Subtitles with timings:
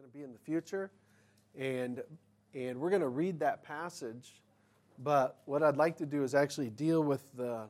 [0.00, 0.90] going to be in the future,
[1.58, 2.02] and
[2.54, 4.40] and we're going to read that passage.
[4.98, 7.68] But what I'd like to do is actually deal with the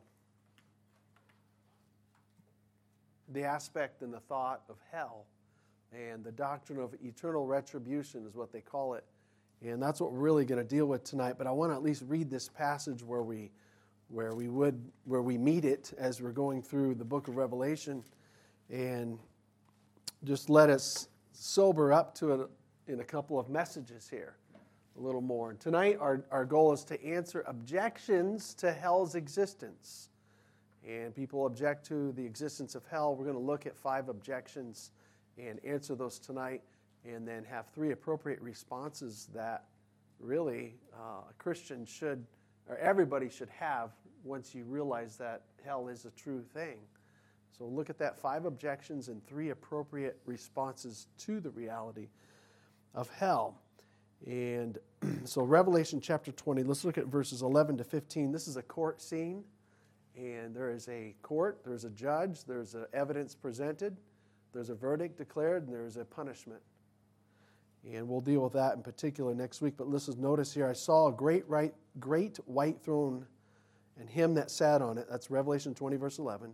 [3.33, 5.25] the aspect and the thought of hell
[5.93, 9.03] and the doctrine of eternal retribution is what they call it.
[9.61, 11.35] And that's what we're really going to deal with tonight.
[11.37, 13.51] But I want to at least read this passage where we
[14.07, 18.03] where we would where we meet it as we're going through the book of Revelation
[18.69, 19.19] and
[20.23, 22.49] just let us sober up to it
[22.87, 24.35] in a couple of messages here
[24.97, 25.53] a little more.
[25.53, 30.09] Tonight our, our goal is to answer objections to hell's existence.
[30.87, 33.15] And people object to the existence of hell.
[33.15, 34.91] We're going to look at five objections
[35.37, 36.61] and answer those tonight,
[37.05, 39.65] and then have three appropriate responses that
[40.19, 42.25] really uh, a Christian should,
[42.67, 43.91] or everybody should have
[44.23, 46.77] once you realize that hell is a true thing.
[47.57, 52.07] So look at that five objections and three appropriate responses to the reality
[52.93, 53.59] of hell.
[54.25, 54.77] And
[55.25, 58.31] so, Revelation chapter 20, let's look at verses 11 to 15.
[58.31, 59.43] This is a court scene,
[60.15, 63.97] and there is a court, there's a judge, there's evidence presented.
[64.53, 66.61] There's a verdict declared and there's a punishment.
[67.89, 69.75] And we'll deal with that in particular next week.
[69.77, 73.25] But listen, notice here I saw a great, right, great white throne
[73.99, 75.07] and him that sat on it.
[75.09, 76.53] That's Revelation 20, verse 11.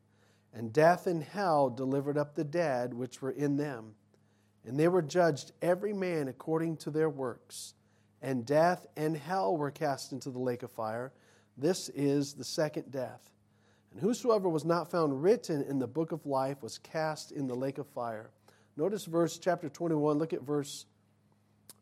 [0.53, 3.95] and death and hell delivered up the dead which were in them.
[4.65, 7.73] And they were judged every man according to their works.
[8.21, 11.11] And death and hell were cast into the lake of fire.
[11.57, 13.29] This is the second death.
[13.91, 17.55] And whosoever was not found written in the book of life was cast in the
[17.55, 18.29] lake of fire.
[18.77, 20.17] Notice verse chapter 21.
[20.17, 20.85] Look at verse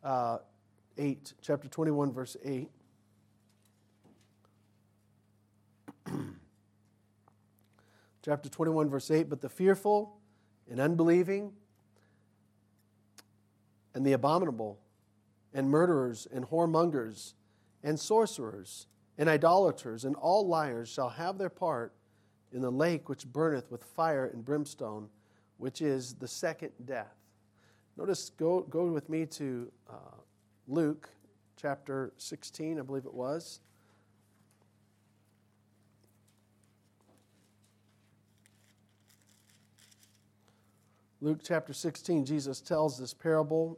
[0.04, 0.40] uh,
[0.98, 1.34] 8.
[1.42, 2.70] Chapter 21, verse 8.
[8.24, 9.30] Chapter 21, verse 8.
[9.30, 10.18] But the fearful
[10.70, 11.54] and unbelieving
[13.94, 14.80] and the abominable
[15.54, 17.34] and murderers and whoremongers
[17.84, 18.88] and sorcerers
[19.18, 21.94] and idolaters and all liars shall have their part
[22.52, 25.10] in the lake which burneth with fire and brimstone
[25.58, 27.16] which is the second death.
[27.98, 30.16] Notice, go, go with me to uh,
[30.68, 31.10] Luke
[31.58, 33.60] chapter 16, I believe it was.
[41.22, 43.78] Luke chapter 16, Jesus tells this parable.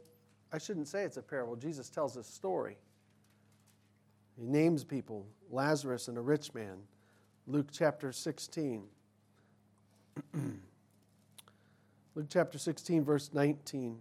[0.52, 2.76] I shouldn't say it's a parable, Jesus tells this story.
[4.38, 6.76] He names people Lazarus and a rich man.
[7.46, 8.84] Luke chapter 16.
[12.14, 13.98] Luke chapter 16, verse 19.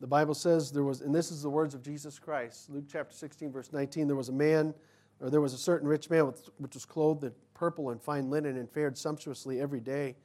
[0.00, 2.68] The Bible says there was, and this is the words of Jesus Christ.
[2.68, 4.08] Luke chapter 16, verse 19.
[4.08, 4.74] There was a man,
[5.20, 8.56] or there was a certain rich man which was clothed in purple and fine linen
[8.56, 10.16] and fared sumptuously every day.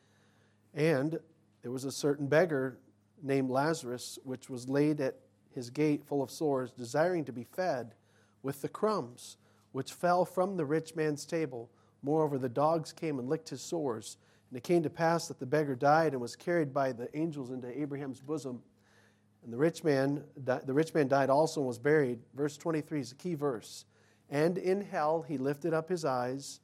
[0.74, 1.20] And
[1.62, 2.78] there was a certain beggar
[3.22, 5.16] named Lazarus, which was laid at
[5.53, 7.95] his gate full of sores, desiring to be fed
[8.44, 9.38] with the crumbs
[9.78, 11.69] which fell from the rich man's table.
[12.01, 14.18] Moreover, the dogs came and licked his sores.
[14.50, 17.51] And it came to pass that the beggar died and was carried by the angels
[17.51, 18.63] into Abraham's bosom.
[19.44, 22.19] And the rich man, the rich man died also and was buried.
[22.34, 23.85] Verse 23 is a key verse.
[24.29, 26.59] And in hell he lifted up his eyes,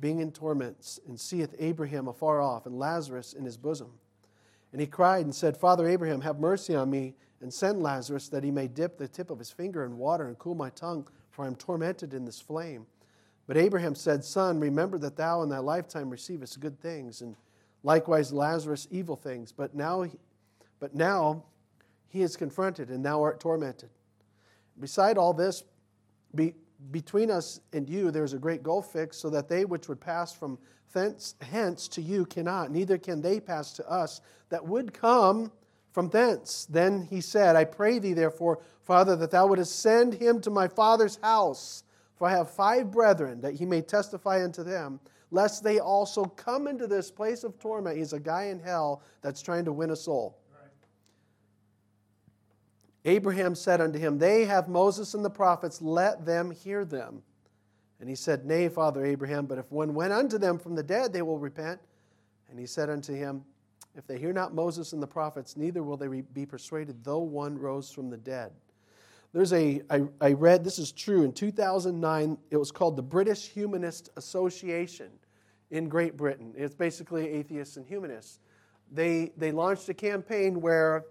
[0.00, 3.92] being in torments, and seeth Abraham afar off, and Lazarus in his bosom.
[4.72, 8.44] And he cried and said, Father Abraham, have mercy on me, and send Lazarus that
[8.44, 11.44] he may dip the tip of his finger in water and cool my tongue, for
[11.44, 12.86] I am tormented in this flame.
[13.46, 17.34] But Abraham said, Son, remember that thou in thy lifetime receivest good things, and
[17.82, 19.52] likewise Lazarus evil things.
[19.52, 20.06] But now,
[20.78, 21.44] but now
[22.08, 23.90] he is confronted, and thou art tormented.
[24.78, 25.64] Beside all this,
[26.34, 26.54] be,
[26.90, 30.00] between us and you there is a great gulf fixed, so that they which would
[30.00, 30.58] pass from
[30.92, 35.52] thence hence to you cannot, neither can they pass to us that would come
[35.92, 36.66] from thence.
[36.68, 40.66] Then he said, I pray thee, therefore, Father, that thou wouldest send him to my
[40.68, 41.84] father's house
[42.20, 45.00] for I have five brethren, that he may testify unto them,
[45.30, 47.96] lest they also come into this place of torment.
[47.96, 50.36] He's a guy in hell that's trying to win a soul.
[53.04, 57.22] Abraham said unto him, They have Moses and the prophets, let them hear them.
[57.98, 61.12] And he said, Nay, Father Abraham, but if one went unto them from the dead,
[61.12, 61.80] they will repent.
[62.50, 63.44] And he said unto him,
[63.94, 67.58] If they hear not Moses and the prophets, neither will they be persuaded, though one
[67.58, 68.52] rose from the dead.
[69.32, 73.48] There's a, I, I read, this is true, in 2009, it was called the British
[73.48, 75.10] Humanist Association
[75.70, 76.52] in Great Britain.
[76.56, 78.40] It's basically atheists and humanists.
[78.90, 81.04] They, they launched a campaign where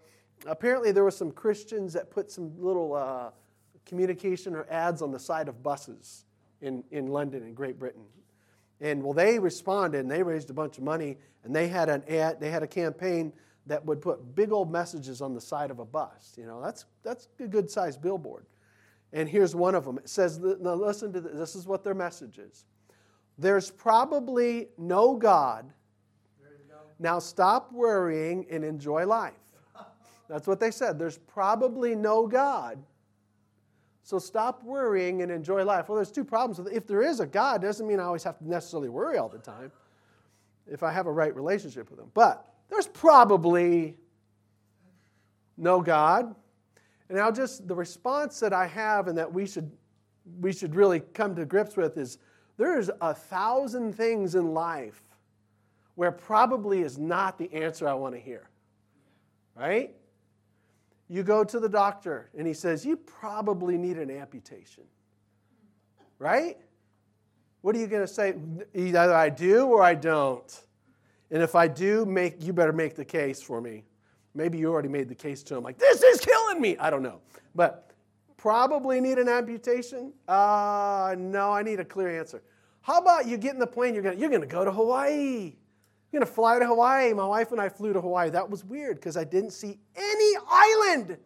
[0.46, 3.32] apparently there were some Christians that put some little uh,
[3.86, 6.26] communication or ads on the side of buses
[6.62, 8.06] in, in London and Great Britain.
[8.82, 12.04] And well, they responded and they raised a bunch of money and they had an
[12.10, 13.34] ad, they had a campaign
[13.66, 16.34] that would put big old messages on the side of a bus.
[16.38, 18.46] You know, that's, that's a good sized billboard.
[19.12, 19.98] And here's one of them.
[19.98, 21.34] It says, now listen to this.
[21.34, 22.66] This is what their message is.
[23.38, 25.72] There's probably no God.
[27.00, 29.34] Now stop worrying and enjoy life.
[30.30, 31.00] That's what they said.
[31.00, 32.82] There's probably no God.
[34.04, 35.90] So stop worrying and enjoy life.
[35.90, 36.68] Well, there's two problems.
[36.72, 39.40] If there is a God, doesn't mean I always have to necessarily worry all the
[39.40, 39.72] time
[40.68, 42.12] if I have a right relationship with Him.
[42.14, 43.98] But there's probably
[45.58, 46.34] no God.
[47.10, 49.72] And now, just the response that I have and that we should,
[50.40, 52.20] we should really come to grips with is
[52.58, 55.02] there's a thousand things in life
[55.96, 58.48] where probably is not the answer I want to hear.
[59.56, 59.94] Right?
[61.10, 64.84] You go to the doctor and he says, You probably need an amputation.
[66.20, 66.58] Right?
[67.62, 68.36] What are you going to say?
[68.74, 70.64] Either I do or I don't.
[71.32, 73.84] And if I do, make, you better make the case for me.
[74.34, 76.78] Maybe you already made the case to him, like, this is killing me.
[76.78, 77.20] I don't know.
[77.56, 77.92] But
[78.38, 80.14] probably need an amputation?
[80.28, 82.42] Uh, no, I need a clear answer.
[82.82, 85.54] How about you get in the plane, you're going you're to go to Hawaii.
[86.12, 87.14] You're going to fly to Hawaii.
[87.14, 88.30] My wife and I flew to Hawaii.
[88.30, 91.18] That was weird because I didn't see any island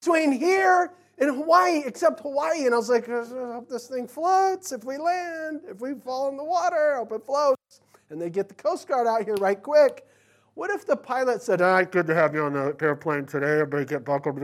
[0.00, 2.66] between here and Hawaii except Hawaii.
[2.66, 5.62] And I was like, I hope this thing floats if we land.
[5.68, 7.80] If we fall in the water, hope it floats
[8.10, 10.06] and they get the Coast Guard out here right quick.
[10.54, 13.60] What if the pilot said, "All right, good to have you on the airplane today.
[13.60, 14.38] Everybody get buckled.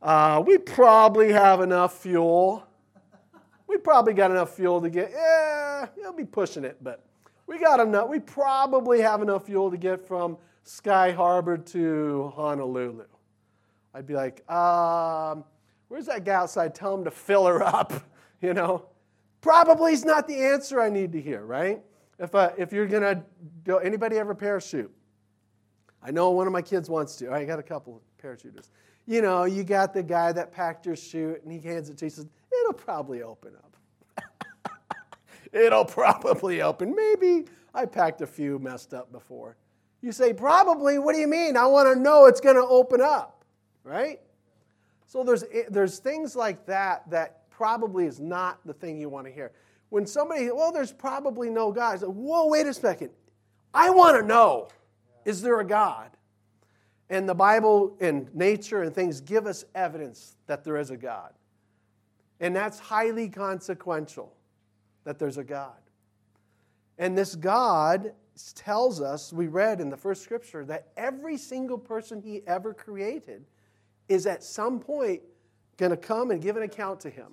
[0.00, 2.64] Uh, we probably have enough fuel.
[3.66, 5.10] We probably got enough fuel to get.
[5.10, 7.04] Yeah, you'll be pushing it, but
[7.48, 8.08] we got enough.
[8.08, 13.06] We probably have enough fuel to get from Sky Harbor to Honolulu."
[13.94, 15.44] I'd be like, um,
[15.88, 16.74] "Where's that guy outside?
[16.74, 17.92] Tell him to fill her up."
[18.40, 18.86] You know,
[19.40, 21.82] probably is not the answer I need to hear, right?
[22.18, 23.22] If, uh, if you're going to
[23.64, 24.92] go, anybody ever parachute?
[26.02, 27.32] I know one of my kids wants to.
[27.32, 28.70] I got a couple parachuters.
[29.06, 32.04] You know, you got the guy that packed your chute and he hands it to
[32.04, 32.10] you.
[32.10, 32.26] He says,
[32.60, 33.67] It'll probably open up.
[35.52, 36.94] It'll probably open.
[36.94, 39.56] Maybe I packed a few messed up before.
[40.00, 40.98] You say, Probably?
[40.98, 41.56] What do you mean?
[41.56, 43.44] I want to know it's going to open up,
[43.84, 44.20] right?
[45.06, 49.26] So there's, eh, there's things like that that probably is not the thing you want
[49.26, 49.52] to hear
[49.90, 52.00] when somebody, well, there's probably no God.
[52.02, 53.10] Whoa, wait a second.
[53.72, 54.68] I want to know,
[55.24, 56.10] is there a God?
[57.10, 61.32] And the Bible and nature and things give us evidence that there is a God.
[62.40, 64.34] And that's highly consequential
[65.08, 65.72] that there's a God.
[66.98, 68.12] And this God
[68.54, 73.46] tells us, we read in the first scripture, that every single person he ever created
[74.10, 75.22] is at some point
[75.78, 77.28] going to come and give an account to him.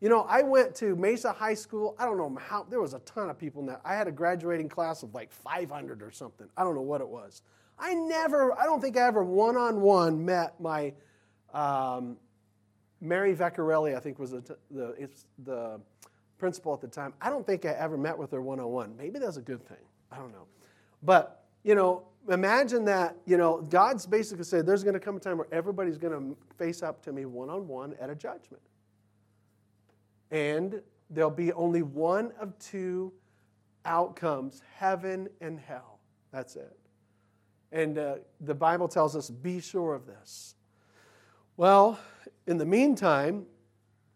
[0.00, 1.94] You know, I went to Mesa High School.
[2.00, 3.80] I don't know how, there was a ton of people in that.
[3.84, 6.48] I had a graduating class of like 500 or something.
[6.56, 7.42] I don't know what it was.
[7.78, 10.94] I never, I don't think I ever one on one met my,
[11.54, 12.16] um,
[13.00, 15.80] Mary Vecchiarelli, I think was the, the, it's the
[16.38, 17.12] principal at the time.
[17.20, 18.96] I don't think I ever met with her one on one.
[18.96, 19.78] Maybe that's a good thing.
[20.10, 20.46] I don't know.
[21.02, 25.20] But, you know, imagine that, you know, God's basically said there's going to come a
[25.20, 28.62] time where everybody's going to face up to me one on one at a judgment
[30.30, 30.80] and
[31.10, 33.12] there'll be only one of two
[33.84, 36.00] outcomes heaven and hell.
[36.32, 36.76] That's it.
[37.72, 40.54] And uh, the Bible tells us, be sure of this.
[41.56, 41.98] Well,
[42.46, 43.46] in the meantime,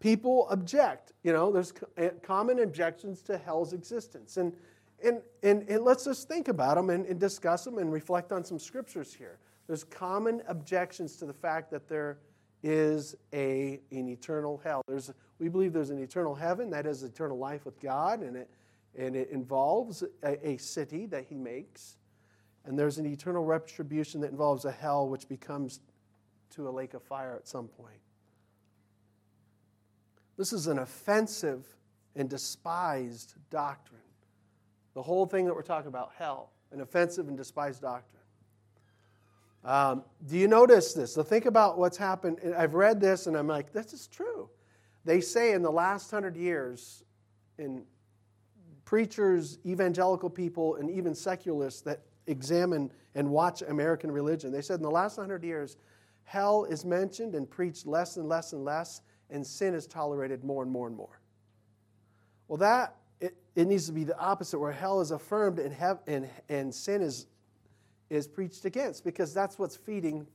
[0.03, 1.13] people object.
[1.23, 4.37] You know, there's eh, common objections to hell's existence.
[4.37, 4.53] And,
[5.03, 8.45] and, and, and let's just think about them and, and discuss them and reflect on
[8.45, 9.39] some scriptures here.
[9.69, 12.19] There's common objections to the fact that there
[12.65, 14.83] is a, an eternal hell.
[14.89, 18.51] There's, we believe there's an eternal heaven, that is eternal life with God, and it,
[18.99, 21.97] and it involves a, a city that He makes.
[22.65, 25.81] And there's an eternal retribution that involves a hell which becomes
[26.51, 27.99] to a lake of fire at some point.
[30.37, 31.67] This is an offensive
[32.17, 34.01] and despised doctrine.
[34.95, 38.23] The whole thing that we're talking about, hell, an offensive and despised doctrine.
[39.65, 41.15] Um, do you notice this?
[41.15, 42.39] So think about what's happened.
[42.57, 44.51] I've read this and I'm like, this is true.
[45.05, 47.05] They say in the last hundred years,
[47.59, 47.85] in
[48.85, 54.53] preachers, evangelical people, and even secularists, that examine and watch American religion.
[54.53, 55.77] They said in the last 100 years,
[56.25, 60.63] hell is mentioned and preached less and less and less, and sin is tolerated more
[60.63, 61.21] and more and more.
[62.49, 66.01] Well, that it, it needs to be the opposite, where hell is affirmed and, have,
[66.07, 67.27] and, and sin is,
[68.11, 70.27] is preached against, because that's what's feeding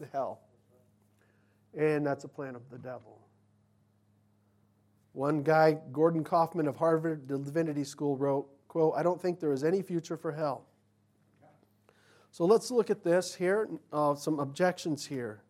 [0.00, 0.40] the hell.
[1.76, 3.20] And that's a plan of the devil.
[5.12, 9.64] One guy, Gordon Kaufman of Harvard Divinity School, wrote, quote, I don't think there is
[9.64, 10.66] any future for hell.
[12.30, 15.42] So let's look at this here, uh, some objections here.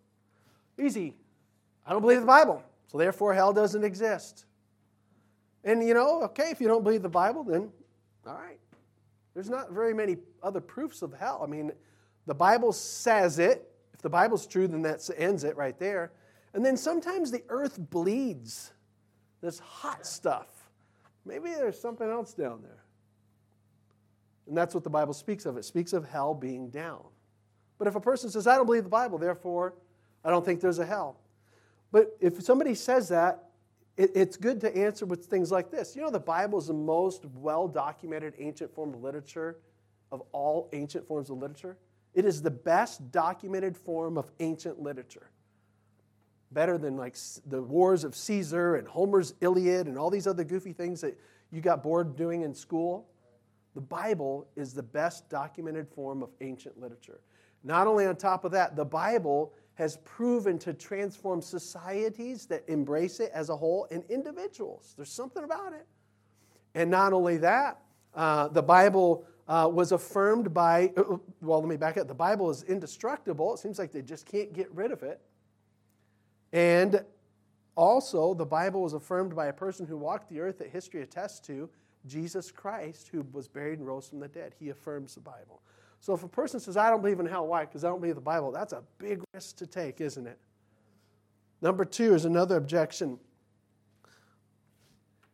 [0.79, 1.15] Easy.
[1.87, 2.63] I don't believe the Bible,
[2.95, 4.45] so therefore hell doesn't exist.
[5.65, 7.73] And you know, okay, if you don't believe the Bible, then
[8.25, 8.61] all right.
[9.35, 11.41] There's not very many other proofs of hell.
[11.43, 11.73] I mean,
[12.27, 13.69] the Bible says it.
[13.95, 16.13] If the Bible's true, then that ends it right there.
[16.53, 18.71] And then sometimes the earth bleeds
[19.41, 20.47] this hot stuff.
[21.25, 22.85] Maybe there's something else down there.
[24.47, 25.57] And that's what the Bible speaks of.
[25.57, 27.03] It speaks of hell being down.
[27.77, 29.75] But if a person says, I don't believe the Bible, therefore
[30.25, 31.19] I don't think there's a hell.
[31.95, 33.51] But if somebody says that,
[33.97, 35.95] it, it's good to answer with things like this.
[35.95, 39.59] You know, the Bible is the most well documented ancient form of literature
[40.11, 41.77] of all ancient forms of literature.
[42.13, 45.31] It is the best documented form of ancient literature.
[46.51, 50.73] Better than like the wars of Caesar and Homer's Iliad and all these other goofy
[50.73, 51.17] things that
[51.53, 53.07] you got bored doing in school.
[53.77, 57.21] The Bible is the best documented form of ancient literature.
[57.63, 63.21] Not only on top of that, the Bible has proven to transform societies that embrace
[63.21, 64.95] it as a whole and individuals.
[64.97, 65.87] There's something about it.
[66.75, 67.81] And not only that,
[68.15, 72.09] uh, the Bible uh, was affirmed by, uh, well, let me back up.
[72.09, 73.55] The Bible is indestructible.
[73.55, 75.21] It seems like they just can't get rid of it.
[76.53, 77.05] And
[77.77, 81.41] also, the Bible was affirmed by a person who walked the earth that history attests
[81.49, 81.69] to
[82.07, 84.55] Jesus Christ, who was buried and rose from the dead.
[84.59, 85.63] He affirms the Bible.
[86.05, 87.65] So if a person says, I don't believe in hell, why?
[87.65, 90.39] Because I don't believe the Bible, that's a big risk to take, isn't it?
[91.63, 93.19] Number two is another objection.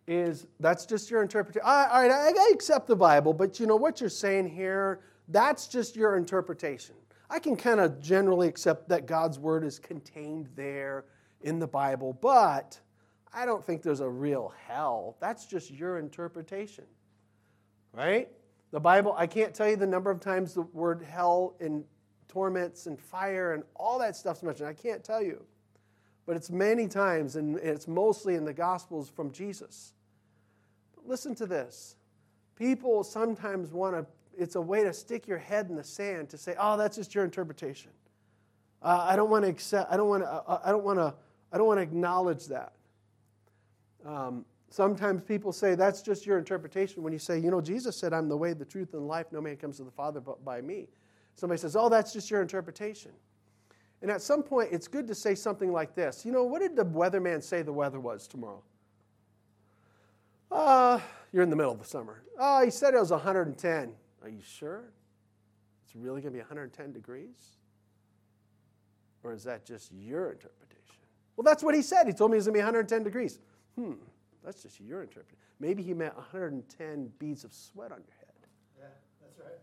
[0.06, 1.66] Is that's just your interpretation.
[1.66, 5.96] All right, I, accept the Bible, but you know what you're saying here, that's just
[5.96, 6.94] your interpretation.
[7.28, 11.06] I can kind of generally accept that God's word is contained there
[11.40, 12.78] in the Bible, but
[13.34, 15.16] I don't think there's a real hell.
[15.18, 16.84] That's just your interpretation.
[17.92, 18.28] Right?
[18.72, 21.84] The Bible, I can't tell you the number of times the word hell and
[22.28, 24.68] torments and fire and all that stuff's mentioned.
[24.68, 25.44] I can't tell you.
[26.26, 29.92] But it's many times, and it's mostly in the Gospels from Jesus.
[30.94, 31.96] But listen to this.
[32.54, 34.06] People sometimes want to,
[34.38, 37.14] it's a way to stick your head in the sand to say, oh, that's just
[37.14, 37.90] your interpretation.
[38.82, 41.14] Uh, I don't want to accept, I don't want to, uh, I don't want to,
[41.52, 42.72] I don't want to acknowledge that.
[44.06, 48.12] Um, sometimes people say that's just your interpretation when you say, you know, Jesus said,
[48.12, 49.26] I'm the way, the truth, and the life.
[49.32, 50.88] No man comes to the Father but by me.
[51.34, 53.12] Somebody says, oh, that's just your interpretation.
[54.02, 56.24] And at some point, it's good to say something like this.
[56.24, 58.62] You know, what did the weatherman say the weather was tomorrow?
[60.50, 61.00] Uh,
[61.32, 62.22] you're in the middle of the summer.
[62.38, 63.92] Oh, he said it was 110.
[64.22, 64.84] Are you sure?
[65.84, 67.56] It's really going to be 110 degrees?
[69.22, 70.96] Or is that just your interpretation?
[71.36, 72.06] Well, that's what he said.
[72.06, 73.38] He told me it was going to be 110 degrees.
[73.76, 73.94] Hmm,
[74.44, 75.38] that's just your interpretation.
[75.58, 78.48] Maybe he meant 110 beads of sweat on your head.
[78.78, 78.84] Yeah,
[79.20, 79.58] that's right.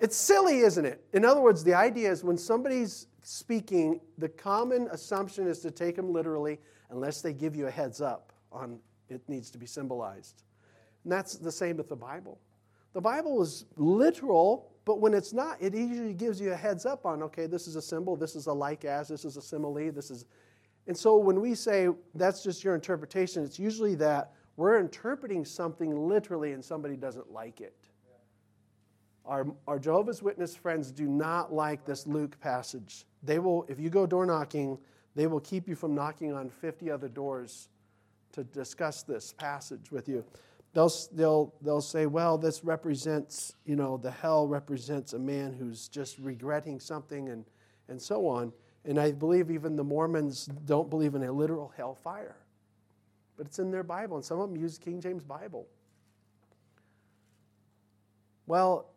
[0.00, 1.04] It's silly, isn't it?
[1.12, 5.96] In other words, the idea is when somebody's speaking, the common assumption is to take
[5.96, 6.58] them literally
[6.90, 8.78] unless they give you a heads up on
[9.08, 10.42] it needs to be symbolized.
[11.04, 12.38] And that's the same with the Bible.
[12.92, 17.06] The Bible is literal, but when it's not, it usually gives you a heads up
[17.06, 19.90] on okay, this is a symbol, this is a like as, this is a simile,
[19.90, 20.26] this is
[20.88, 26.08] and so when we say that's just your interpretation, it's usually that we're interpreting something
[26.08, 27.76] literally and somebody doesn't like it.
[29.26, 33.04] Our, our Jehovah's Witness friends do not like this Luke passage.
[33.22, 34.78] They will, if you go door knocking,
[35.14, 37.68] they will keep you from knocking on 50 other doors
[38.32, 40.24] to discuss this passage with you.
[40.72, 45.88] They'll, they'll, they'll say, well, this represents, you know, the hell represents a man who's
[45.88, 47.44] just regretting something and,
[47.88, 48.54] and so on.
[48.84, 52.36] And I believe even the Mormons don't believe in a literal hellfire.
[53.36, 55.66] But it's in their Bible, and some of them use King James Bible.
[58.46, 58.90] Well,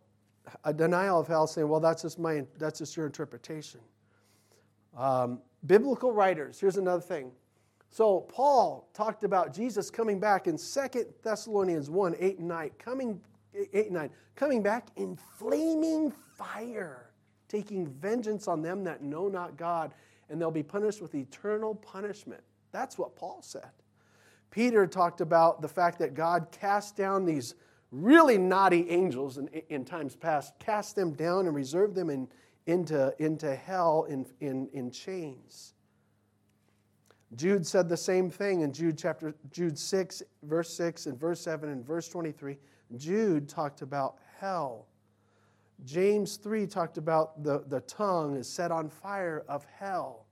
[0.64, 3.82] a denial of hell saying, well, that's just, my, that's just your interpretation.
[4.98, 7.32] Um, biblical writers, here's another thing.
[7.92, 13.22] So Paul talked about Jesus coming back in 2 Thessalonians 1, 8 and 9, coming,
[13.54, 17.11] 8 and 9, coming back in flaming fire
[17.51, 19.93] taking vengeance on them that know not God,
[20.29, 22.41] and they'll be punished with eternal punishment.
[22.72, 23.70] That's what Paul said.
[24.51, 27.55] Peter talked about the fact that God cast down these
[27.91, 32.27] really naughty angels in, in times past, cast them down and reserved them in,
[32.65, 35.74] into, into hell in, in, in chains.
[37.36, 41.70] Jude said the same thing in Jude chapter Jude 6 verse 6 and verse 7
[41.70, 42.58] and verse 23.
[42.98, 44.88] Jude talked about hell.
[45.86, 50.26] James 3 talked about the, the tongue is set on fire of hell.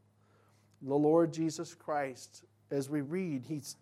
[0.82, 3.75] The Lord Jesus Christ, as we read, he's,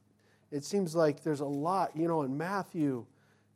[0.52, 3.06] it seems like there's a lot, you know, in Matthew.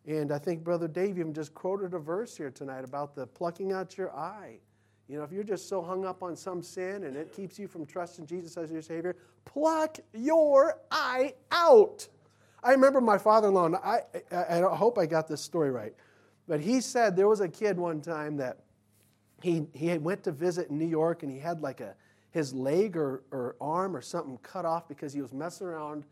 [0.05, 3.71] And I think Brother Dave even just quoted a verse here tonight about the plucking
[3.71, 4.59] out your eye.
[5.07, 7.67] You know, if you're just so hung up on some sin and it keeps you
[7.67, 9.15] from trusting Jesus as your Savior,
[9.45, 12.07] pluck your eye out.
[12.63, 14.01] I remember my father in law, and I,
[14.31, 15.93] I, I hope I got this story right,
[16.51, 18.57] but he said there was a kid one time that
[19.41, 21.95] he, he went to visit in New York and he had like a,
[22.31, 26.03] his leg or, or arm or something cut off because he was messing around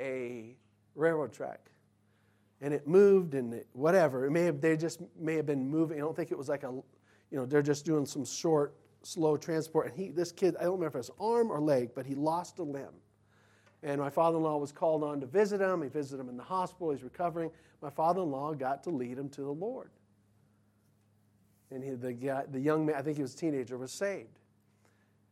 [0.00, 0.56] a
[0.94, 1.60] railroad track
[2.62, 4.24] and it moved and it, whatever.
[4.24, 5.98] It may have, they just may have been moving.
[5.98, 6.84] I don't think it was like a you
[7.32, 8.72] know, they're just doing some short,
[9.02, 9.88] slow transport.
[9.88, 12.14] And he, this kid, I don't remember if it was arm or leg, but he
[12.14, 12.94] lost a limb.
[13.82, 15.82] And my father in law was called on to visit him.
[15.82, 16.90] He visited him in the hospital.
[16.90, 17.50] He's recovering.
[17.80, 19.90] My father in law got to lead him to the Lord.
[21.70, 24.38] And he, the, the young man, I think he was a teenager, was saved.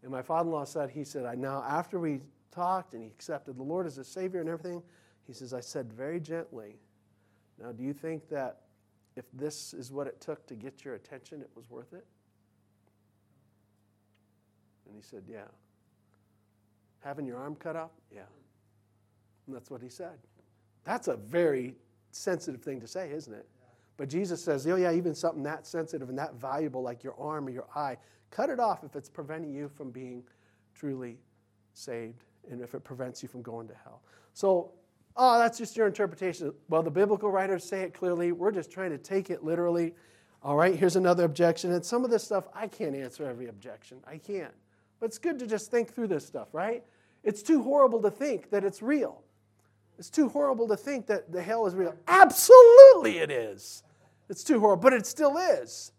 [0.03, 3.09] And my father in law said, he said, I now, after we talked and he
[3.09, 4.83] accepted the Lord as a Savior and everything,
[5.27, 6.77] he says, I said very gently,
[7.63, 8.63] Now, do you think that
[9.17, 12.07] if this is what it took to get your attention, it was worth it?
[14.87, 15.45] And he said, Yeah.
[17.01, 17.93] Having your arm cut off?
[18.13, 18.23] Yeah.
[19.47, 20.19] And that's what he said.
[20.85, 21.75] That's a very
[22.11, 23.47] sensitive thing to say, isn't it?
[23.97, 27.47] But Jesus says, oh, yeah, even something that sensitive and that valuable, like your arm
[27.47, 27.99] or your eye,
[28.31, 30.23] cut it off if it's preventing you from being
[30.75, 31.19] truly
[31.75, 34.03] saved and if it prevents you from going to hell.
[34.33, 34.73] So
[35.17, 36.53] oh, that's just your interpretation.
[36.69, 38.33] Well, the biblical writers say it clearly.
[38.33, 39.95] We're just trying to take it literally.
[40.43, 41.73] All right, here's another objection.
[41.73, 43.99] And some of this stuff, I can't answer every objection.
[44.07, 44.55] I can't.
[44.99, 46.83] But it's good to just think through this stuff, right?
[47.23, 49.23] It's too horrible to think that it's real.
[50.01, 51.95] It's too horrible to think that the hell is real.
[52.09, 53.83] Absolutely, it is.
[54.31, 55.93] It's too horrible, but it still is.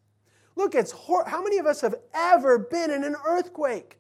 [0.56, 4.00] Look, it's hor- how many of us have ever been in an earthquake?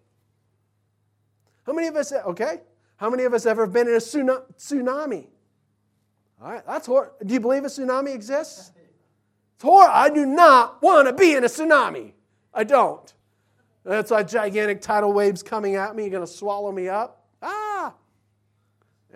[1.67, 2.61] How many of us, okay?
[2.97, 5.27] How many of us ever been in a tsunami?
[6.41, 7.13] All right, that's horrible.
[7.23, 8.71] Do you believe a tsunami exists?
[9.53, 9.93] It's horrible.
[9.93, 12.13] I do not want to be in a tsunami.
[12.55, 13.13] I don't.
[13.83, 17.20] That's like gigantic tidal waves coming at me, going to swallow me up.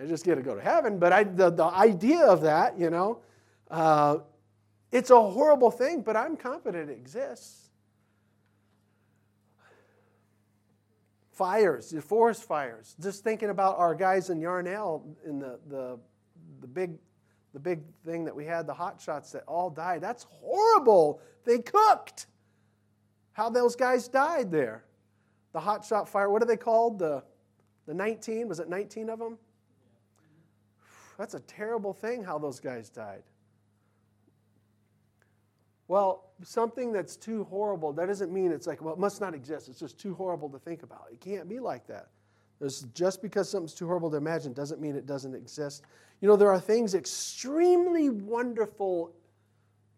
[0.00, 0.98] I just get to go to heaven.
[0.98, 3.20] But I, the, the idea of that, you know,
[3.70, 4.18] uh,
[4.92, 7.66] it's a horrible thing, but I'm confident it exists.
[11.36, 12.96] fires, the forest fires.
[12.98, 15.98] Just thinking about our guys in Yarnell in the, the,
[16.60, 16.92] the, big,
[17.52, 20.00] the big thing that we had, the hot shots that all died.
[20.00, 21.20] That's horrible.
[21.44, 22.26] They cooked.
[23.32, 24.84] How those guys died there.
[25.52, 26.98] The hot shot fire, what are they called?
[26.98, 27.22] The,
[27.86, 28.48] the 19?
[28.48, 29.36] Was it 19 of them?
[31.18, 33.22] That's a terrible thing how those guys died.
[35.88, 39.68] Well, something that's too horrible, that doesn't mean it's like, well, it must not exist.
[39.68, 41.06] It's just too horrible to think about.
[41.12, 42.08] It can't be like that.
[42.58, 45.82] There's, just because something's too horrible to imagine doesn't mean it doesn't exist.
[46.20, 49.12] You know, there are things extremely wonderful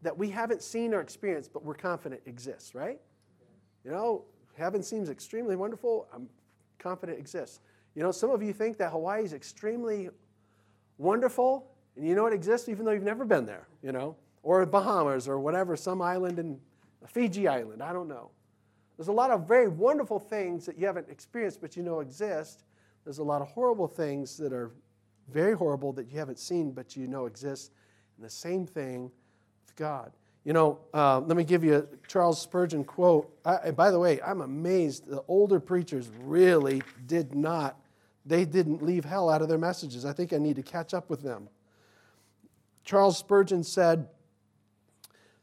[0.02, 3.00] that we haven't seen or experienced, but we're confident exists, right?
[3.84, 4.24] You know,
[4.56, 6.08] heaven seems extremely wonderful.
[6.12, 6.28] I'm
[6.78, 7.60] confident exists.
[7.94, 10.10] You know, some of you think that Hawaii is extremely
[10.98, 14.64] wonderful, and you know it exists even though you've never been there, you know or
[14.66, 16.58] Bahamas or whatever, some island in
[17.06, 18.30] Fiji Island, I don't know.
[18.96, 22.64] There's a lot of very wonderful things that you haven't experienced but you know exist.
[23.04, 24.72] There's a lot of horrible things that are
[25.30, 27.72] very horrible that you haven't seen but you know exist.
[28.16, 29.10] And the same thing
[29.66, 30.12] with God.
[30.44, 33.30] You know, uh, let me give you a Charles Spurgeon quote.
[33.44, 37.78] I, by the way, I'm amazed the older preachers really did not,
[38.26, 40.04] they didn't leave hell out of their messages.
[40.04, 41.48] I think I need to catch up with them.
[42.84, 44.08] Charles Spurgeon said,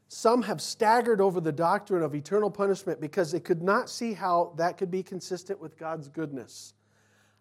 [0.08, 4.52] some have staggered over the doctrine of eternal punishment because they could not see how
[4.56, 6.74] that could be consistent with God's goodness.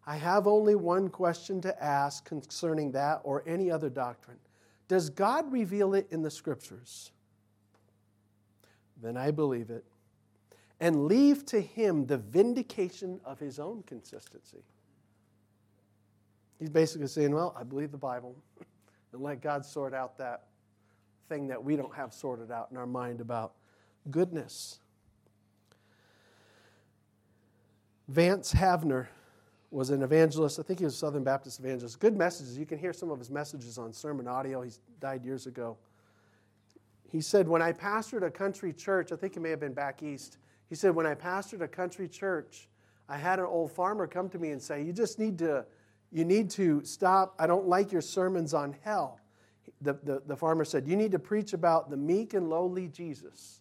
[0.08, 4.38] I have only one question to ask concerning that or any other doctrine.
[4.88, 7.12] Does God reveal it in the scriptures?
[9.02, 9.86] Then I believe it
[10.80, 14.64] and leave to him the vindication of his own consistency.
[16.60, 18.36] He's basically saying, Well, I believe the Bible,
[19.14, 20.48] and let God sort out that
[21.28, 23.54] thing that we don't have sorted out in our mind about
[24.12, 24.80] goodness.
[28.08, 29.08] Vance Havner
[29.72, 30.60] was an evangelist.
[30.60, 32.00] I think he was a Southern Baptist evangelist.
[32.00, 32.58] Good messages.
[32.58, 34.62] You can hear some of his messages on sermon audio.
[34.62, 35.78] He died years ago.
[37.10, 40.04] he said, When I pastored a country church, I think it may have been back
[40.04, 40.38] east,
[40.70, 42.68] he said, When I pastored a country church,
[43.10, 45.66] I had an old farmer come to me and say, You just need to,
[46.16, 47.36] you need to stop.
[47.38, 49.20] I don't like your sermons on hell.
[49.82, 53.60] The, the, the farmer said, You need to preach about the meek and lowly Jesus.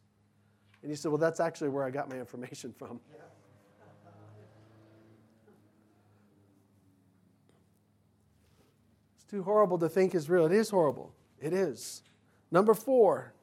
[0.80, 3.00] And he said, Well, that's actually where I got my information from.
[9.16, 10.46] It's too horrible to think is real.
[10.46, 11.12] It is horrible.
[11.40, 12.02] It is.
[12.52, 13.34] Number four.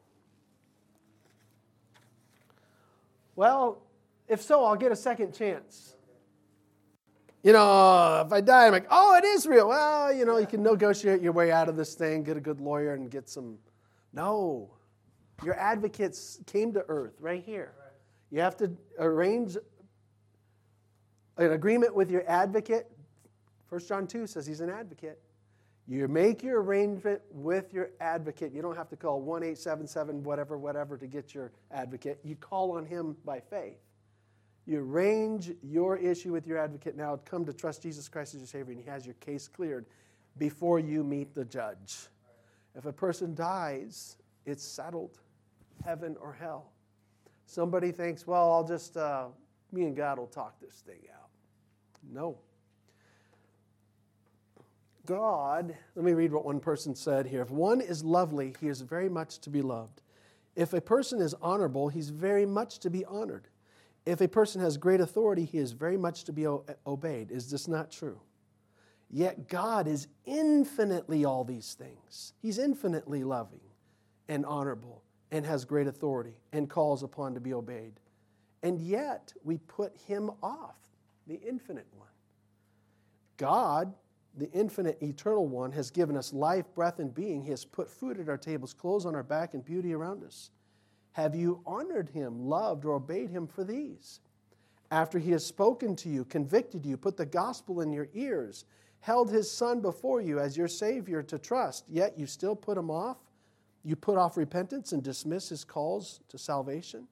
[3.35, 3.81] Well,
[4.29, 5.95] if so, I'll get a second chance.
[7.43, 9.67] You know, if I die, I'm like, oh, it is real.
[9.67, 12.61] Well, you know, you can negotiate your way out of this thing, get a good
[12.61, 13.57] lawyer, and get some.
[14.13, 14.69] No.
[15.43, 17.73] Your advocates came to earth right here.
[18.29, 19.57] You have to arrange
[21.37, 22.91] an agreement with your advocate.
[23.69, 25.19] 1 John 2 says he's an advocate.
[25.87, 28.53] You make your arrangement with your advocate.
[28.53, 32.19] You don't have to call 1 877 whatever, whatever to get your advocate.
[32.23, 33.79] You call on him by faith.
[34.65, 38.47] You arrange your issue with your advocate now, come to trust Jesus Christ as your
[38.47, 39.85] Savior, and he has your case cleared
[40.37, 42.07] before you meet the judge.
[42.75, 45.19] If a person dies, it's settled
[45.83, 46.71] heaven or hell.
[47.45, 49.27] Somebody thinks, well, I'll just, uh,
[49.71, 51.29] me and God will talk this thing out.
[52.09, 52.37] No.
[55.05, 57.41] God, let me read what one person said here.
[57.41, 60.01] If one is lovely, he is very much to be loved.
[60.55, 63.47] If a person is honorable, he's very much to be honored.
[64.05, 67.31] If a person has great authority, he is very much to be obeyed.
[67.31, 68.19] Is this not true?
[69.09, 72.33] Yet God is infinitely all these things.
[72.41, 73.59] He's infinitely loving
[74.27, 77.99] and honorable and has great authority and calls upon to be obeyed.
[78.63, 80.77] And yet we put him off,
[81.27, 82.07] the infinite one.
[83.37, 83.93] God,
[84.37, 87.43] the infinite, eternal one, has given us life, breath, and being.
[87.43, 90.51] He has put food at our tables, clothes on our back, and beauty around us.
[91.13, 94.19] Have you honored him, loved, or obeyed him for these?
[94.89, 98.65] After he has spoken to you, convicted you, put the gospel in your ears,
[98.99, 102.89] held his son before you as your Savior to trust, yet you still put him
[102.89, 103.17] off?
[103.83, 107.07] You put off repentance and dismiss his calls to salvation?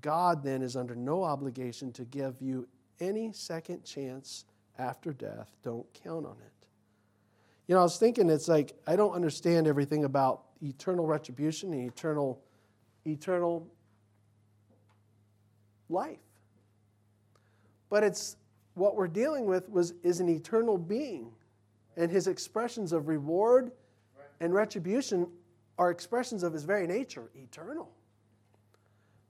[0.00, 2.68] God then is under no obligation to give you
[3.00, 4.44] any second chance
[4.78, 5.50] after death.
[5.62, 6.66] Don't count on it.
[7.66, 11.86] You know, I was thinking it's like I don't understand everything about eternal retribution and
[11.86, 12.40] eternal
[13.08, 13.66] eternal
[15.88, 16.18] life.
[17.90, 18.36] But it's
[18.74, 21.32] what we're dealing with was, is an eternal being.
[21.96, 23.72] And his expressions of reward
[24.40, 25.26] and retribution
[25.78, 27.90] are expressions of his very nature, eternal.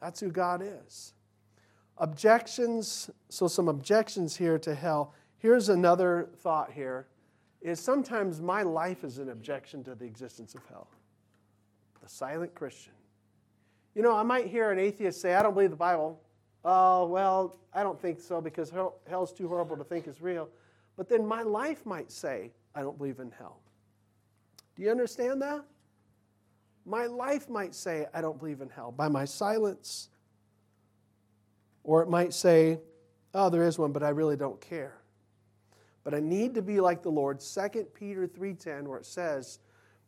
[0.00, 1.14] That's who God is.
[1.98, 5.14] Objections, so some objections here to hell.
[5.38, 7.06] Here's another thought here
[7.60, 10.88] is sometimes my life is an objection to the existence of hell.
[12.00, 12.92] The silent Christian.
[13.94, 16.20] You know, I might hear an atheist say, I don't believe the Bible.
[16.64, 20.48] Oh, well, I don't think so because hell, hell's too horrible to think is real.
[20.96, 23.60] But then my life might say, I don't believe in hell.
[24.76, 25.64] Do you understand that?
[26.84, 30.08] My life might say, I don't believe in hell by my silence.
[31.84, 32.80] Or it might say,
[33.34, 34.94] oh, there is one, but I really don't care.
[36.04, 37.40] But I need to be like the Lord.
[37.40, 39.58] 2 Peter 3:10 where it says,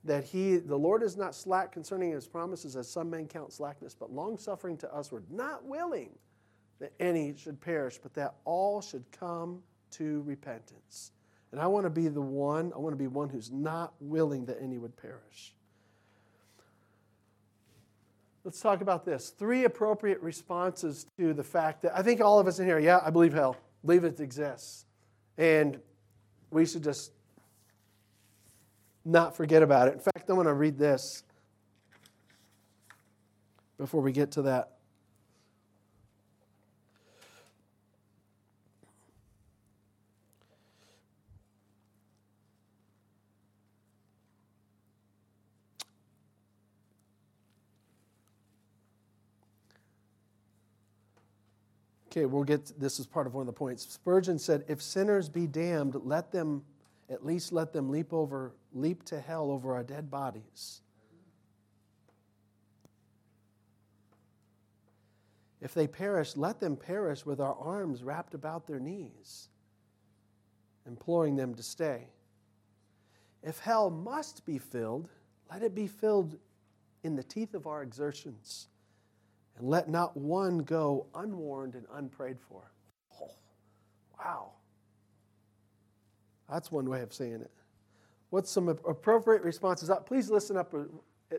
[0.05, 3.95] that he, the Lord is not slack concerning his promises, as some men count slackness,
[3.95, 6.11] but long suffering to usward, not willing
[6.79, 11.13] that any should perish, but that all should come to repentance.
[11.53, 14.47] And I want to be the one, I want to be one who's not willing
[14.47, 15.55] that any would perish.
[18.45, 19.31] Let's talk about this.
[19.31, 23.01] Three appropriate responses to the fact that I think all of us in here, yeah,
[23.05, 24.87] I believe hell, believe it exists.
[25.37, 25.79] And
[26.51, 27.13] we should just
[29.05, 29.95] not forget about it.
[29.95, 31.25] In fact, I want to read this
[33.79, 34.77] before we get to that.
[52.11, 53.87] Okay, we'll get this is part of one of the points.
[53.89, 56.65] Spurgeon said, "If sinners be damned, let them
[57.11, 60.81] at least let them leap over leap to hell over our dead bodies.
[65.61, 69.49] If they perish, let them perish with our arms wrapped about their knees,
[70.87, 72.07] imploring them to stay.
[73.43, 75.09] If hell must be filled,
[75.51, 76.39] let it be filled
[77.03, 78.69] in the teeth of our exertions,
[79.59, 82.71] and let not one go unwarned and unprayed for.
[83.21, 83.35] Oh,
[84.19, 84.53] wow.
[86.51, 87.51] That's one way of saying it.
[88.31, 89.91] What's some appropriate responses?
[90.07, 90.85] Please listen up uh,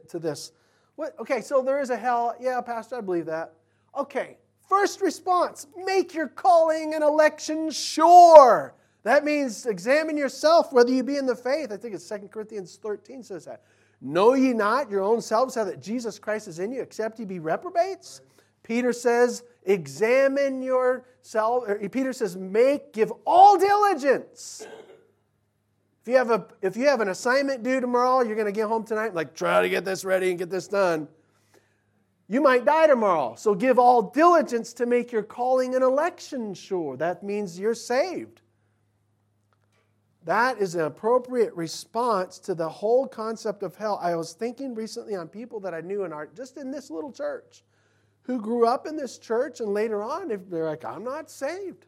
[0.10, 0.52] to this.
[0.96, 1.18] What?
[1.20, 2.36] Okay, so there is a hell.
[2.40, 3.54] Yeah, Pastor, I believe that.
[3.98, 8.74] Okay, first response make your calling and election sure.
[9.04, 11.72] That means examine yourself whether you be in the faith.
[11.72, 13.64] I think it's 2 Corinthians 13 says that.
[14.00, 17.26] Know ye not your own selves how that Jesus Christ is in you, except ye
[17.26, 18.22] be reprobates?
[18.64, 21.66] Peter says, examine yourself.
[21.92, 24.68] Peter says, make, give all diligence.
[26.02, 28.68] If you have a if you have an assignment due tomorrow, you're going to get
[28.68, 31.08] home tonight, like try to get this ready and get this done.
[32.28, 33.36] You might die tomorrow.
[33.36, 36.98] So give all diligence to make your calling and election sure.
[36.98, 38.42] That means you're saved.
[40.24, 44.00] That is an appropriate response to the whole concept of hell.
[44.02, 47.12] I was thinking recently on people that I knew in our just in this little
[47.12, 47.64] church
[48.24, 51.86] who grew up in this church and later on they're like, I'm not saved.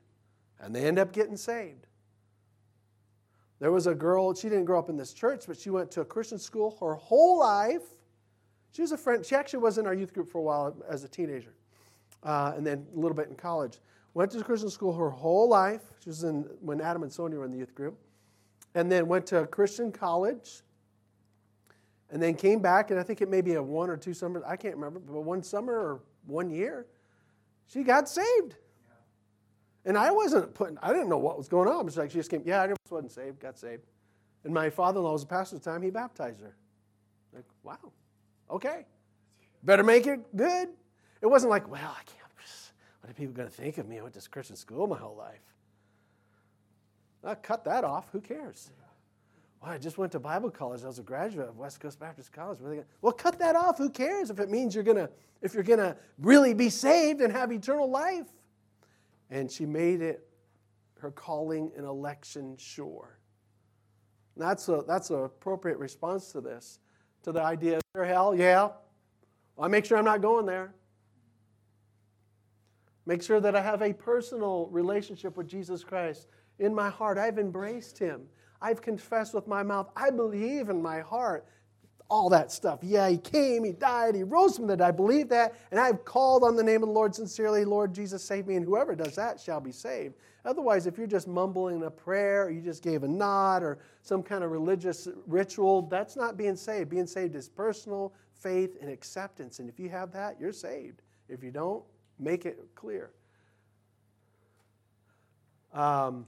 [0.60, 1.88] And they end up getting saved.
[3.64, 6.02] There was a girl, she didn't grow up in this church, but she went to
[6.02, 7.96] a Christian school her whole life.
[8.74, 11.06] She was a friend, she actually was in our youth group for a while as
[11.06, 11.54] a teenager,
[12.24, 13.80] uh, and then a little bit in college.
[14.16, 15.80] Went to Christian school her whole life.
[16.04, 17.98] She was in when Adam and Sonia were in the youth group
[18.76, 20.62] and then went to Christian college,
[22.10, 24.44] and then came back, and I think it may be a one or two summers,
[24.46, 26.86] I can't remember, but one summer or one year,
[27.66, 28.58] she got saved.
[29.86, 31.88] And I wasn't putting, I didn't know what was going on.
[31.88, 33.84] It's like she just came, yeah, I just wasn't saved, got saved.
[34.44, 36.56] And my father in law was a pastor at the time, he baptized her.
[37.34, 37.92] Like, wow,
[38.50, 38.86] okay.
[39.64, 40.70] Better make it good.
[41.22, 42.24] It wasn't like, well, I can't,
[43.04, 44.00] what are people going to think of me?
[44.00, 45.42] I went to Christian school my whole life.
[47.22, 48.08] Uh, cut that off.
[48.14, 48.72] Who cares?
[49.62, 50.86] Well, I just went to Bible college.
[50.86, 52.60] I was a graduate of West Coast Baptist College.
[53.02, 53.78] Well, cut that off.
[53.78, 55.10] Who cares if it means you're gonna
[55.42, 58.28] if you're gonna really be saved and have eternal life?
[59.30, 60.28] And she made it
[61.00, 63.20] her calling and election sure.
[64.36, 66.80] And that's a that's an appropriate response to this,
[67.24, 68.34] to the idea of hell.
[68.36, 68.70] Yeah,
[69.56, 70.74] well, I make sure I'm not going there.
[73.06, 76.28] Make sure that I have a personal relationship with Jesus Christ
[76.60, 77.18] in my heart.
[77.18, 78.24] I've embraced him.
[78.62, 79.90] I've confessed with my mouth.
[79.96, 81.46] I believe in my heart.
[82.14, 82.82] All that stuff.
[82.84, 84.88] Yeah, he came, he died, he rose from the dead.
[84.88, 85.56] I believe that.
[85.72, 87.66] And I've called on the name of the Lord sincerely.
[87.66, 88.56] Lord Jesus, save me.
[88.56, 90.14] And whoever does that shall be saved.
[90.46, 94.22] Otherwise, if you're just mumbling a prayer, or you just gave a nod, or some
[94.22, 96.92] kind of religious ritual, that's not being saved.
[96.92, 99.58] Being saved is personal faith and acceptance.
[99.58, 101.02] And if you have that, you're saved.
[101.30, 101.84] If you don't,
[102.20, 103.10] make it clear.
[105.74, 106.28] Um,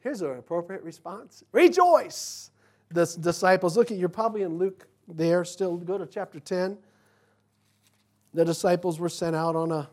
[0.00, 2.52] Here's an appropriate response Rejoice!
[2.90, 5.76] The disciples, look at, you're probably in Luke there still.
[5.76, 6.78] Go to chapter 10.
[8.34, 9.88] The disciples were sent out on a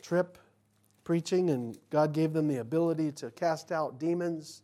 [0.00, 0.38] trip
[1.04, 4.62] preaching, and God gave them the ability to cast out demons.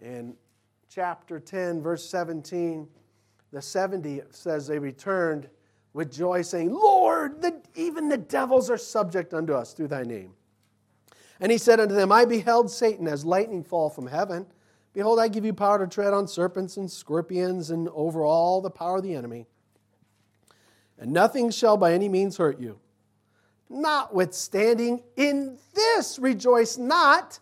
[0.00, 0.34] In
[0.88, 2.88] chapter 10, verse 17,
[3.52, 5.48] the 70 says they returned
[5.92, 10.32] with joy, saying, Lord, the, even the devils are subject unto us through thy name.
[11.40, 14.46] And he said unto them, I beheld Satan as lightning fall from heaven.
[14.94, 18.70] Behold, I give you power to tread on serpents and scorpions and over all the
[18.70, 19.46] power of the enemy.
[20.98, 22.78] And nothing shall by any means hurt you.
[23.68, 27.40] Notwithstanding, in this rejoice not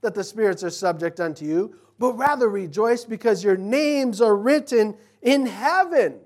[0.00, 4.96] that the spirits are subject unto you, but rather rejoice because your names are written
[5.22, 6.18] in heaven.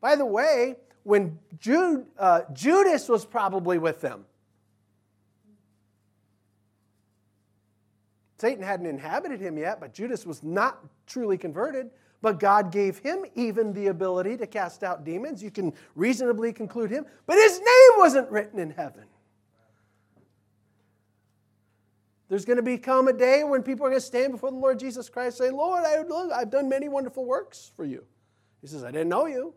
[0.00, 4.26] By the way, when Jude, uh, Judas was probably with them,
[8.38, 11.90] Satan hadn't inhabited him yet, but Judas was not truly converted.
[12.20, 15.42] But God gave him even the ability to cast out demons.
[15.42, 17.06] You can reasonably conclude him.
[17.26, 19.04] But his name wasn't written in heaven.
[22.28, 24.78] There's going to become a day when people are going to stand before the Lord
[24.78, 25.84] Jesus Christ and say, Lord,
[26.32, 28.04] I've done many wonderful works for you.
[28.60, 29.54] He says, I didn't know you.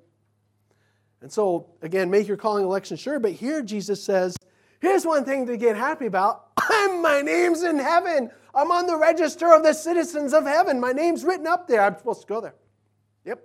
[1.21, 3.19] And so, again, make your calling election sure.
[3.19, 4.37] But here Jesus says,
[4.79, 6.47] here's one thing to get happy about.
[6.57, 8.31] I'm, my name's in heaven.
[8.53, 10.79] I'm on the register of the citizens of heaven.
[10.79, 11.81] My name's written up there.
[11.81, 12.55] I'm supposed to go there.
[13.25, 13.41] Yep.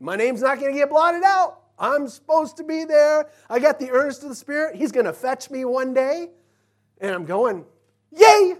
[0.00, 1.60] My name's not going to get blotted out.
[1.78, 3.28] I'm supposed to be there.
[3.50, 4.76] I got the earnest of the Spirit.
[4.76, 6.30] He's going to fetch me one day.
[7.00, 7.66] And I'm going,
[8.10, 8.56] yay!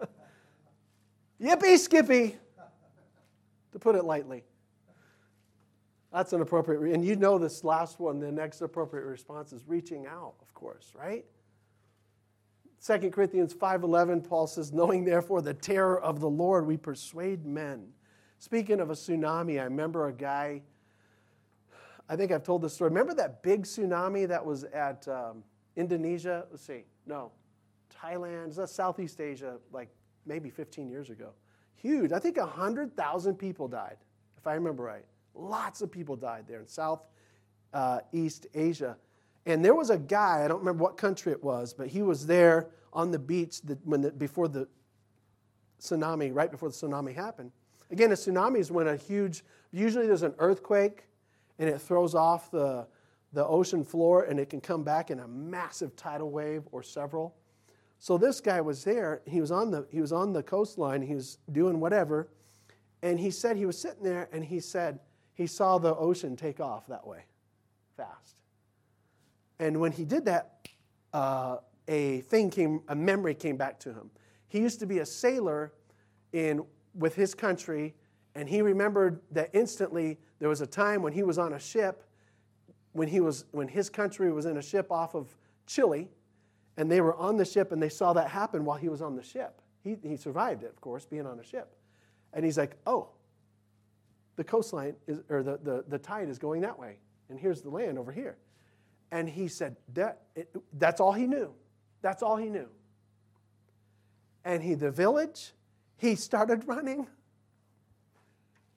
[1.42, 2.36] Yippee skippy,
[3.72, 4.44] to put it lightly.
[6.12, 10.06] That's an appropriate, and you know this last one, the next appropriate response is reaching
[10.06, 11.24] out, of course, right?
[12.84, 17.92] 2 Corinthians 5:11 Paul says knowing therefore the terror of the Lord we persuade men.
[18.38, 20.62] Speaking of a tsunami, I remember a guy
[22.08, 22.90] I think I've told this story.
[22.90, 25.44] Remember that big tsunami that was at um,
[25.76, 26.44] Indonesia?
[26.50, 26.84] Let's see.
[27.06, 27.30] No.
[28.02, 29.88] Thailand, is that Southeast Asia like
[30.26, 31.30] maybe 15 years ago.
[31.74, 32.12] Huge.
[32.12, 33.96] I think 100,000 people died,
[34.36, 35.04] if I remember right.
[35.34, 37.06] Lots of people died there in South
[37.72, 38.96] uh, Asia.
[39.46, 42.26] And there was a guy, I don't remember what country it was, but he was
[42.26, 44.68] there on the beach when the, before the
[45.80, 47.50] tsunami, right before the tsunami happened.
[47.90, 51.06] Again, a tsunami is when a huge, usually there's an earthquake
[51.58, 52.86] and it throws off the,
[53.32, 57.34] the ocean floor and it can come back in a massive tidal wave or several.
[57.98, 59.22] So this guy was there.
[59.26, 61.02] He was on the, he was on the coastline.
[61.02, 62.28] He was doing whatever.
[63.02, 65.00] And he said he was sitting there and he said
[65.34, 67.24] he saw the ocean take off that way
[67.96, 68.36] fast.
[69.62, 70.66] And when he did that,
[71.12, 74.10] uh, a thing came, a memory came back to him.
[74.48, 75.72] He used to be a sailor
[76.32, 76.64] in,
[76.96, 77.94] with his country,
[78.34, 82.02] and he remembered that instantly there was a time when he was on a ship,
[82.90, 85.28] when, he was, when his country was in a ship off of
[85.68, 86.08] Chile,
[86.76, 89.14] and they were on the ship, and they saw that happen while he was on
[89.14, 89.62] the ship.
[89.84, 91.76] He, he survived it, of course, being on a ship.
[92.32, 93.10] And he's like, oh,
[94.34, 96.96] the coastline is, or the, the, the tide is going that way,
[97.28, 98.38] and here's the land over here.
[99.12, 101.52] And he said, that, it, that's all he knew.
[102.00, 102.68] That's all he knew.
[104.42, 105.52] And he, the village,
[105.98, 107.06] he started running.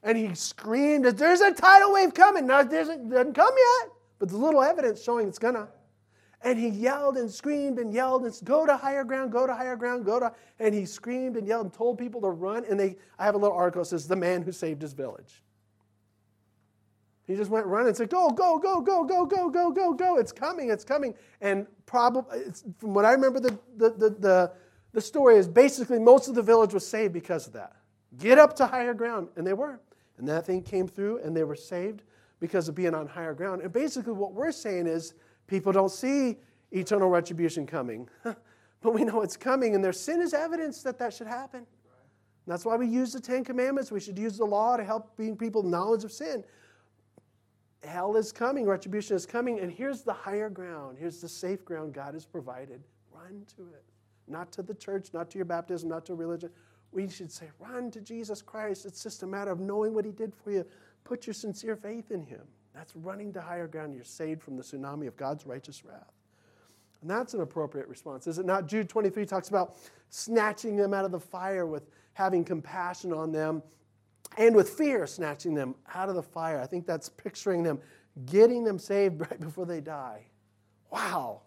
[0.04, 2.46] And he screamed, There's a tidal wave coming.
[2.46, 5.70] Now, it doesn't, come yet, but there's little evidence showing it's gonna.
[6.42, 9.78] And he yelled and screamed and yelled and go to higher ground, go to higher
[9.78, 10.34] ground, go to.
[10.60, 12.66] And he screamed and yelled and told people to run.
[12.70, 15.42] And they, I have a little article that says, The man who saved his village.
[17.28, 20.18] He just went running and said, Go, go, go, go, go, go, go, go, go.
[20.18, 21.16] It's coming, it's coming.
[21.42, 22.40] And probably,
[22.78, 24.52] from what I remember, the, the, the, the,
[24.94, 27.76] the story is basically most of the village was saved because of that.
[28.20, 29.30] Get up to higher ground.
[29.36, 29.80] And they were.
[30.18, 32.04] And that thing came through and they were saved
[32.40, 33.62] because of being on higher ground.
[33.62, 35.16] And basically, what we're saying is
[35.48, 36.38] people don't see
[36.72, 41.14] eternal retribution coming, but we know it's coming, and their sin is evidence that that
[41.14, 41.60] should happen.
[41.60, 43.92] And that's why we use the Ten Commandments.
[43.92, 46.44] We should use the law to help bring people knowledge of sin
[47.86, 50.98] hell is coming, retribution is coming, and here's the higher ground.
[51.00, 52.82] Here's the safe ground God has provided.
[53.12, 53.84] Run to it.
[54.28, 56.50] Not to the church, not to your baptism, not to religion.
[56.92, 58.86] We should say, run to Jesus Christ.
[58.86, 60.66] It's just a matter of knowing what He did for you.
[61.04, 62.42] Put your sincere faith in Him.
[62.74, 63.94] That's running to higher ground.
[63.94, 66.12] You're saved from the tsunami of God's righteous wrath.
[67.02, 68.26] And that's an appropriate response.
[68.28, 68.68] Is it not?
[68.68, 69.76] Jude 23 talks about
[70.10, 73.62] snatching them out of the fire with having compassion on them
[74.38, 76.60] and with fear snatching them out of the fire.
[76.60, 77.80] I think that's picturing them
[78.26, 80.26] getting them saved right before they die.
[80.92, 81.42] Wow.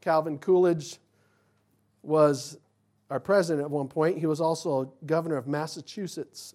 [0.00, 0.98] Calvin Coolidge
[2.02, 2.58] was
[3.10, 4.18] our president at one point.
[4.18, 6.54] He was also governor of Massachusetts.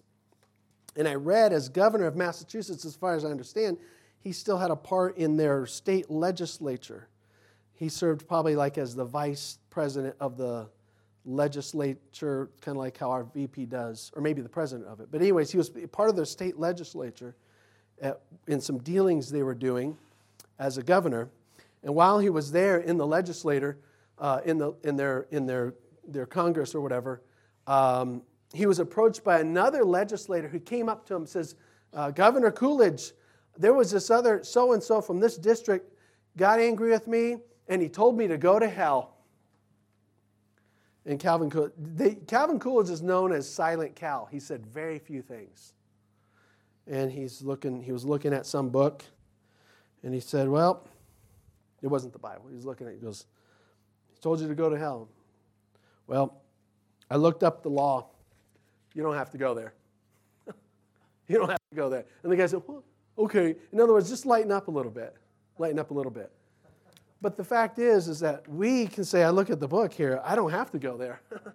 [0.96, 3.78] And I read as governor of Massachusetts, as far as I understand,
[4.20, 7.08] he still had a part in their state legislature.
[7.74, 10.68] He served probably like as the vice president of the
[11.24, 15.08] legislature, kind of like how our VP does, or maybe the president of it.
[15.10, 17.34] But, anyways, he was part of the state legislature
[18.00, 19.96] at, in some dealings they were doing
[20.58, 21.30] as a governor.
[21.82, 23.78] And while he was there in the legislature,
[24.18, 25.74] uh, in, the, in, their, in their,
[26.06, 27.22] their Congress or whatever,
[27.66, 31.56] um, he was approached by another legislator who came up to him and says,
[31.92, 33.12] uh, Governor Coolidge,
[33.56, 35.92] there was this other so and so from this district
[36.36, 39.13] got angry with me and he told me to go to hell.
[41.06, 44.26] And Calvin Coolidge, they, Calvin Coolidge is known as Silent Cal.
[44.30, 45.74] He said very few things.
[46.86, 49.04] And he's looking, he was looking at some book,
[50.02, 50.86] and he said, Well,
[51.82, 52.44] it wasn't the Bible.
[52.48, 52.96] He was looking at it.
[52.96, 53.26] He goes,
[54.12, 55.08] He told you to go to hell.
[56.06, 56.42] Well,
[57.10, 58.08] I looked up the law.
[58.94, 59.74] You don't have to go there.
[61.28, 62.04] you don't have to go there.
[62.22, 62.84] And the guy said, well,
[63.16, 63.56] Okay.
[63.72, 65.14] In other words, just lighten up a little bit.
[65.58, 66.32] Lighten up a little bit.
[67.24, 70.20] But the fact is, is that we can say, I look at the book here,
[70.22, 71.22] I don't have to go there.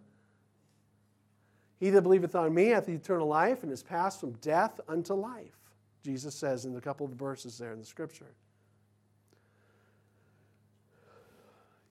[1.79, 5.59] he that believeth on me hath eternal life and is passed from death unto life.
[6.03, 8.31] Jesus says in a couple of verses there in the scripture.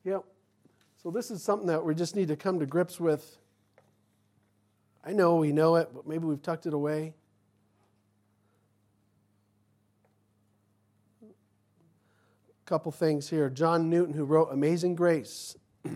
[0.02, 0.24] Yep.
[1.00, 3.38] So this is something that we just need to come to grips with.
[5.04, 7.14] I know we know it, but maybe we've tucked it away.
[12.68, 13.48] Couple things here.
[13.48, 15.56] John Newton, who wrote Amazing Grace,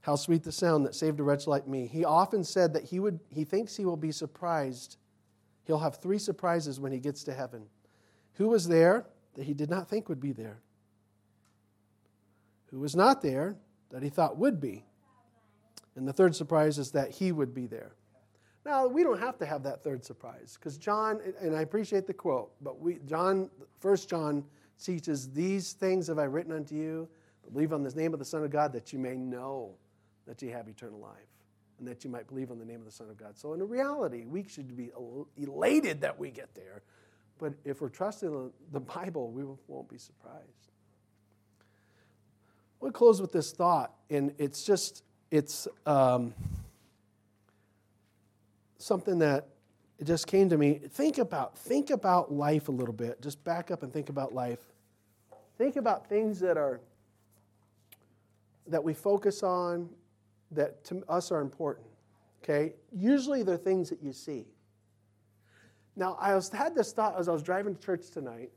[0.00, 1.86] how sweet the sound that saved a wretch like me.
[1.86, 4.96] He often said that he, would, he thinks he will be surprised.
[5.64, 7.66] He'll have three surprises when he gets to heaven.
[8.34, 9.04] Who was there
[9.34, 10.60] that he did not think would be there?
[12.70, 13.56] Who was not there
[13.90, 14.86] that he thought would be?
[15.94, 17.92] And the third surprise is that he would be there.
[18.64, 22.14] Now, we don't have to have that third surprise because John, and I appreciate the
[22.14, 23.50] quote, but we, John,
[23.80, 24.44] First John
[24.84, 27.08] teaches, These things have I written unto you.
[27.52, 29.74] Believe on the name of the Son of God that you may know
[30.26, 31.12] that you have eternal life.
[31.78, 33.38] and that you might believe on the name of the Son of God.
[33.38, 34.90] So, in reality, we should be
[35.36, 36.82] elated that we get there.
[37.38, 40.44] But if we're trusting the Bible, we won't be surprised.
[42.80, 46.34] We'll close with this thought, and it's just, it's um,
[48.78, 49.48] something that
[49.98, 50.74] it just came to me.
[50.74, 53.20] Think about, think about life a little bit.
[53.20, 54.60] Just back up and think about life.
[55.56, 56.80] Think about things that are
[58.68, 59.88] that we focus on
[60.50, 61.86] that to us are important.
[62.42, 62.74] Okay?
[62.92, 64.46] Usually they're things that you see.
[65.96, 68.50] Now, I was, had this thought as I was driving to church tonight.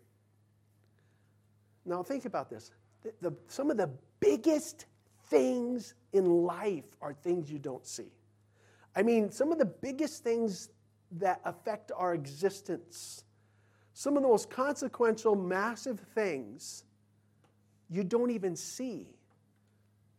[1.85, 2.71] Now, think about this.
[3.01, 3.89] The, the, some of the
[4.19, 4.85] biggest
[5.29, 8.11] things in life are things you don't see.
[8.95, 10.69] I mean, some of the biggest things
[11.20, 13.24] that affect our existence,
[13.93, 16.84] some of the most consequential, massive things
[17.89, 19.07] you don't even see.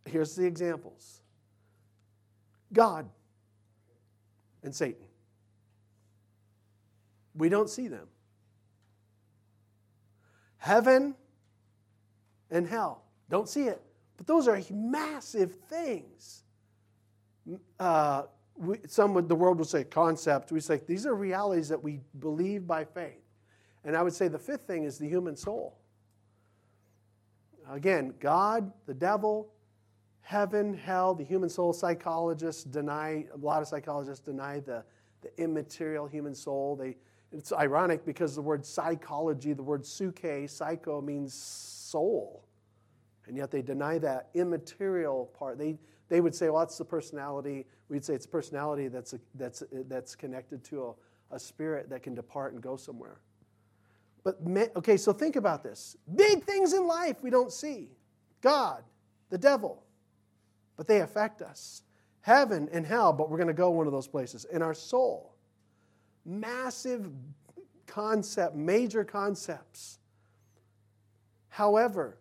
[0.05, 1.23] Here's the examples
[2.73, 3.09] God
[4.63, 5.07] and Satan.
[7.35, 8.09] We don't see them.
[10.59, 11.15] Heaven
[12.51, 13.03] and hell.
[13.31, 13.83] Don't see it.
[14.17, 16.43] But those are massive things.
[17.81, 18.25] Uh,
[18.63, 20.53] we, some would, the world would say concept.
[20.53, 23.23] We say these are realities that we believe by faith.
[23.85, 25.79] And I would say the fifth thing is the human soul.
[27.71, 29.53] Again, God, the devil,
[30.21, 31.73] heaven, hell, the human soul.
[31.73, 34.85] Psychologists deny, a lot of psychologists deny the,
[35.23, 36.77] the immaterial human soul.
[36.77, 36.97] They,
[37.33, 42.45] it's ironic because the word psychology, the word suke, psycho, means soul.
[43.27, 45.59] And yet they deny that immaterial part.
[45.59, 45.79] They,
[46.13, 47.65] they would say, well, that's the personality.
[47.89, 50.95] We'd say it's personality that's, a, that's, that's connected to
[51.31, 53.23] a, a spirit that can depart and go somewhere.
[54.23, 54.37] But,
[54.77, 55.97] okay, so think about this.
[56.15, 57.89] Big things in life we don't see
[58.43, 58.83] God,
[59.31, 59.85] the devil,
[60.77, 61.81] but they affect us.
[62.21, 64.45] Heaven and hell, but we're going to go one of those places.
[64.53, 65.35] In our soul,
[66.27, 67.09] massive
[67.87, 69.99] concept, major concepts.
[71.49, 72.19] However,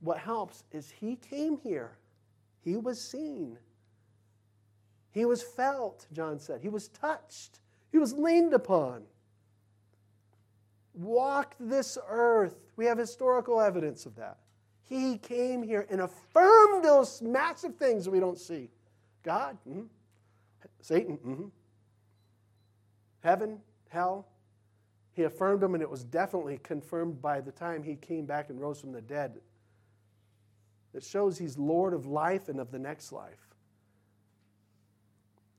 [0.00, 1.97] what helps is he came here,
[2.68, 3.58] he was seen,
[5.10, 7.60] he was felt, John said, he was touched,
[7.90, 9.04] he was leaned upon.
[10.92, 12.56] Walked this earth.
[12.76, 14.38] We have historical evidence of that.
[14.82, 18.68] He came here and affirmed those massive things that we don't see.
[19.22, 19.82] God, mm-hmm.
[20.80, 21.44] Satan, mm-hmm.
[23.20, 24.26] heaven, hell.
[25.14, 28.60] He affirmed them, and it was definitely confirmed by the time he came back and
[28.60, 29.40] rose from the dead.
[30.92, 33.48] That shows he's Lord of life and of the next life.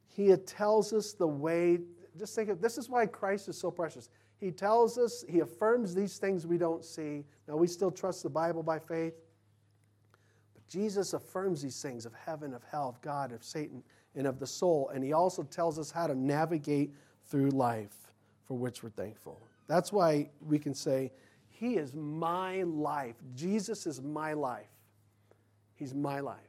[0.07, 1.79] He tells us the way.
[2.17, 4.09] Just think of this is why Christ is so precious.
[4.39, 7.25] He tells us, He affirms these things we don't see.
[7.47, 9.13] Now, we still trust the Bible by faith.
[10.53, 13.83] But Jesus affirms these things of heaven, of hell, of God, of Satan,
[14.15, 14.91] and of the soul.
[14.93, 16.93] And He also tells us how to navigate
[17.27, 17.95] through life,
[18.45, 19.41] for which we're thankful.
[19.67, 21.11] That's why we can say,
[21.49, 23.15] He is my life.
[23.35, 24.67] Jesus is my life.
[25.79, 26.48] He's my life.